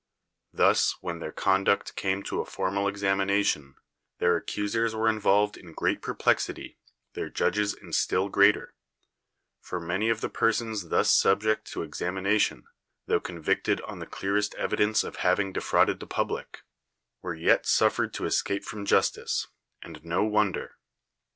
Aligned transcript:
Thus, 0.51 0.93
when 1.01 1.19
their 1.19 1.31
conduct 1.31 1.95
came 1.95 2.23
to 2.23 2.41
a 2.41 2.45
formal 2.45 2.87
examination, 2.87 3.75
their 4.17 4.35
accusers 4.35 4.95
were 4.95 5.07
involved 5.07 5.57
in 5.57 5.73
great 5.73 6.01
perplexity, 6.01 6.79
their 7.13 7.29
judges 7.29 7.75
in 7.75 7.93
still 7.93 8.27
greater; 8.27 8.73
for 9.59 9.79
many 9.79 10.09
of 10.09 10.19
the 10.21 10.27
persons 10.27 10.89
thus 10.89 11.11
subject 11.11 11.67
to 11.73 11.83
examination, 11.83 12.65
tho 13.05 13.19
con 13.19 13.43
victed 13.43 13.79
on 13.87 13.99
the 13.99 14.07
clearest 14.07 14.55
evidence 14.55 15.03
of 15.03 15.17
having 15.17 15.53
de 15.53 15.61
frauded 15.61 15.99
the 15.99 16.07
public, 16.07 16.63
were 17.21 17.35
yet 17.35 17.67
suffered 17.67 18.11
to 18.15 18.25
escape 18.25 18.63
from 18.63 18.85
justice; 18.85 19.49
and 19.83 20.03
no 20.03 20.23
wonder. 20.23 20.77